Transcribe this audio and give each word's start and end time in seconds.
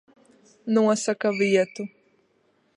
Nosaka 0.73 1.29
vietu. 1.39 1.81